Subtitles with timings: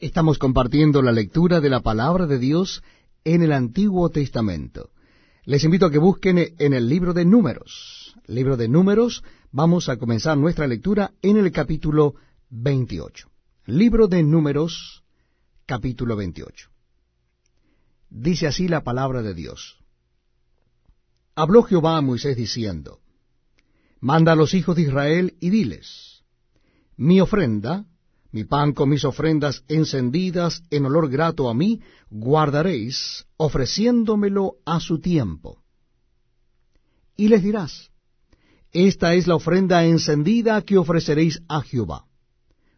[0.00, 2.82] Estamos compartiendo la lectura de la palabra de Dios
[3.22, 4.92] en el Antiguo Testamento.
[5.44, 8.16] Les invito a que busquen en el libro de Números.
[8.26, 12.14] Libro de Números, vamos a comenzar nuestra lectura en el capítulo
[12.48, 13.28] 28.
[13.66, 15.04] Libro de Números,
[15.66, 16.70] capítulo 28.
[18.08, 19.84] Dice así la palabra de Dios.
[21.34, 23.00] Habló Jehová a Moisés diciendo,
[24.00, 26.24] Manda a los hijos de Israel y diles,
[26.96, 27.84] Mi ofrenda,
[28.32, 31.80] mi pan con mis ofrendas encendidas en olor grato a mí,
[32.10, 35.62] guardaréis, ofreciéndomelo a su tiempo.
[37.16, 37.90] Y les dirás,
[38.72, 42.04] Esta es la ofrenda encendida que ofreceréis a Jehová.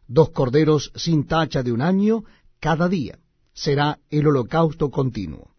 [0.09, 2.25] Dos corderos sin tacha de un año
[2.59, 3.19] cada día
[3.53, 5.51] será el holocausto continuo.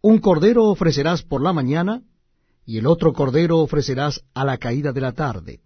[0.00, 2.02] Un cordero ofrecerás por la mañana,
[2.64, 5.63] y el otro cordero ofrecerás a la caída de la tarde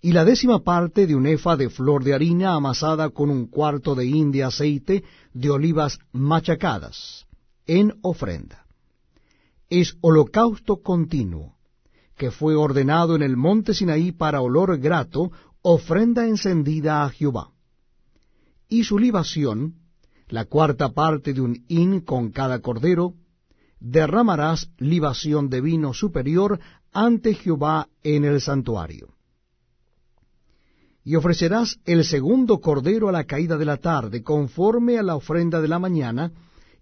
[0.00, 3.94] y la décima parte de un efa de flor de harina amasada con un cuarto
[3.94, 7.26] de hin de aceite de olivas machacadas,
[7.66, 8.64] en ofrenda.
[9.68, 11.56] Es holocausto continuo,
[12.16, 17.50] que fue ordenado en el monte Sinaí para olor grato, ofrenda encendida a Jehová.
[18.68, 19.74] Y su libación,
[20.28, 23.14] la cuarta parte de un hin con cada cordero,
[23.80, 26.60] derramarás libación de vino superior
[26.92, 29.17] ante Jehová en el santuario
[31.08, 35.58] y ofrecerás el segundo cordero a la caída de la tarde, conforme a la ofrenda
[35.58, 36.32] de la mañana,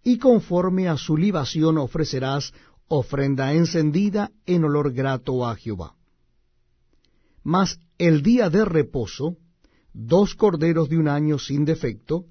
[0.03, 2.53] y conforme a su libación ofrecerás
[2.89, 5.95] ofrenda encendida en olor grato a Jehová.
[7.45, 9.37] Mas el día de reposo,
[9.93, 12.25] dos corderos de un año sin defecto,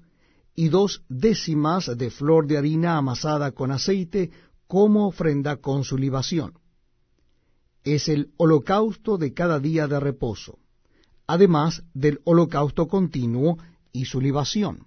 [0.54, 4.32] y dos décimas de flor de harina amasada con aceite,
[4.66, 6.58] como ofrenda con su libación.
[7.84, 10.58] Es el holocausto de cada día de reposo
[11.26, 13.58] además del holocausto continuo
[13.92, 14.86] y su libación.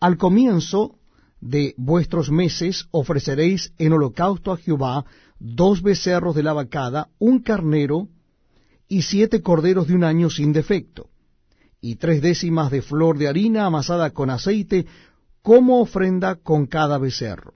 [0.00, 0.98] Al comienzo
[1.40, 5.04] de vuestros meses ofreceréis en holocausto a Jehová
[5.38, 8.08] dos becerros de la vacada, un carnero
[8.88, 11.08] y siete corderos de un año sin defecto,
[11.80, 14.86] y tres décimas de flor de harina amasada con aceite
[15.42, 17.54] como ofrenda con cada becerro,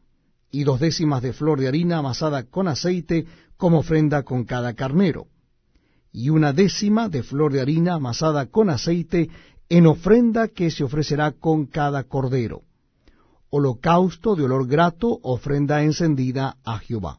[0.50, 5.28] y dos décimas de flor de harina amasada con aceite como ofrenda con cada carnero
[6.16, 9.28] y una décima de flor de harina amasada con aceite
[9.69, 12.62] en ofrenda que se ofrecerá con cada cordero.
[13.50, 17.19] Holocausto de olor grato, ofrenda encendida a Jehová.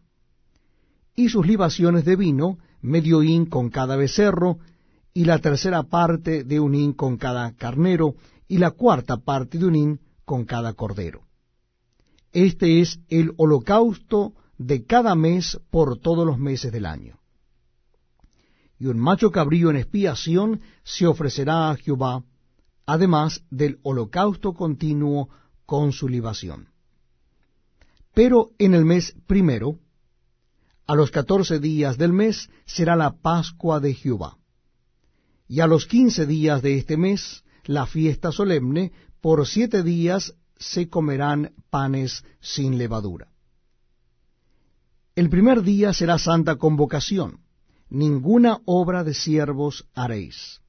[1.16, 4.58] Y sus libaciones de vino, medio hin con cada becerro,
[5.14, 8.16] y la tercera parte de un hin con cada carnero,
[8.48, 11.22] y la cuarta parte de un hin con cada cordero.
[12.32, 17.20] Este es el holocausto de cada mes por todos los meses del año
[18.80, 22.24] y un macho cabrío en expiación se ofrecerá a Jehová,
[22.86, 25.30] además del holocausto continuo
[25.66, 26.70] con su libación.
[28.14, 29.80] Pero en el mes primero,
[30.86, 34.38] a los catorce días del mes, será la Pascua de Jehová.
[35.48, 40.88] Y a los quince días de este mes, la fiesta solemne, por siete días se
[40.90, 43.32] comerán panes sin levadura.
[45.16, 47.40] El primer día será santa convocación
[47.90, 50.62] ninguna obra de siervos haréis.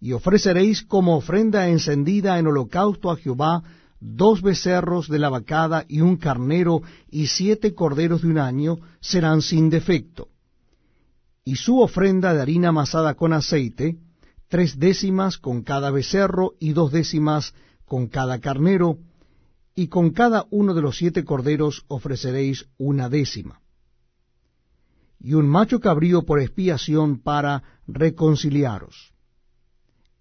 [0.00, 3.62] Y ofreceréis como ofrenda encendida en holocausto a Jehová
[3.98, 9.40] dos becerros de la vacada y un carnero y siete corderos de un año serán
[9.40, 10.28] sin defecto.
[11.44, 13.96] Y su ofrenda de harina amasada con aceite,
[14.48, 17.54] tres décimas con cada becerro y dos décimas
[17.84, 18.98] con cada carnero,
[19.74, 23.60] y con cada uno de los siete corderos ofreceréis una décima
[25.26, 29.12] y un macho cabrío por expiación para reconciliaros.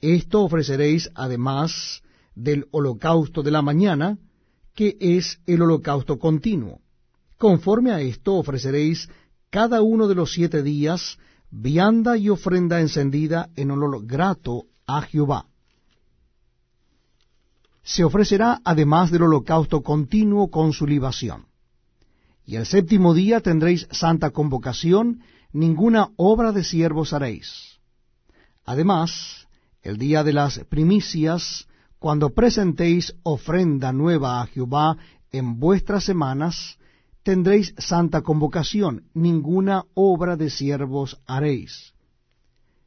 [0.02, 2.02] Esto ofreceréis además
[2.34, 4.18] del holocausto de la mañana,
[4.74, 6.82] que es el holocausto continuo.
[7.38, 9.08] Conforme a esto ofreceréis
[9.52, 11.20] cada uno de los siete días
[11.52, 15.46] vianda y ofrenda encendida en olor grato a Jehová.
[17.84, 21.46] Se ofrecerá además del holocausto continuo con su libación.
[22.46, 25.22] Y el séptimo día tendréis santa convocación,
[25.52, 27.80] ninguna obra de siervos haréis.
[28.64, 29.48] Además,
[29.82, 34.98] el día de las primicias, cuando presentéis ofrenda nueva a Jehová
[35.32, 36.78] en vuestras semanas,
[37.24, 41.95] tendréis santa convocación, ninguna obra de siervos haréis.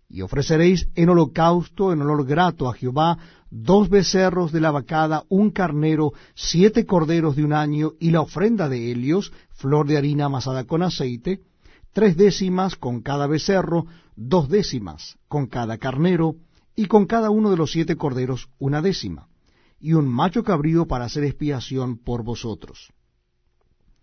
[0.09, 3.19] Y ofreceréis en holocausto, en olor grato a Jehová,
[3.51, 8.69] dos becerros de la vacada, un carnero, siete corderos de un año, y la ofrenda
[8.69, 11.41] de Helios, flor de harina amasada con aceite,
[11.93, 16.37] tres décimas con cada becerro, dos décimas con cada carnero,
[16.75, 19.29] y con cada uno de los siete corderos una décima,
[19.81, 22.93] y un macho cabrío para hacer expiación por vosotros.